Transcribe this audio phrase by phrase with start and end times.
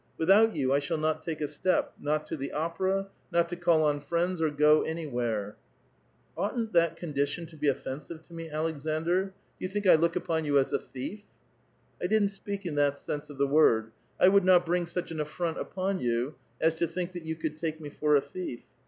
[0.17, 3.83] Without you I shall not take a step; not to the opera, not to oall
[3.83, 5.57] on friends or go anywhere."
[5.89, 9.25] *"*• Oughtn't that condition to be offensive to me Aleksandr?
[9.25, 11.25] Do you think I look upon you as a thief?"••*
[12.01, 13.91] I didn't speak in that sense of the word.
[14.19, 17.59] I would not ^'^g such an affront upon you as to think that you could
[17.59, 18.63] ^ke me for a thief.